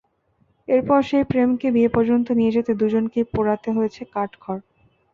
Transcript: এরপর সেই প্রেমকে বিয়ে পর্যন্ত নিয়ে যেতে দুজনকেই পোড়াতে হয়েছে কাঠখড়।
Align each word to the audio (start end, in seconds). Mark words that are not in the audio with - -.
এরপর 0.67 0.99
সেই 1.01 1.23
প্রেমকে 1.23 1.67
বিয়ে 1.75 1.89
পর্যন্ত 1.89 2.27
নিয়ে 2.39 2.55
যেতে 2.57 2.71
দুজনকেই 2.81 3.25
পোড়াতে 3.33 3.69
হয়েছে 3.71 4.01
কাঠখড়। 4.13 4.61